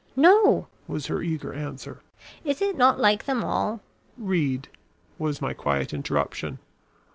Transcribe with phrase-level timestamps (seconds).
[0.15, 2.01] "No," was her eager answer.
[2.43, 3.81] "Is it not like them all"
[4.33, 4.67] "Read,"
[5.19, 6.57] was my quiet interruption.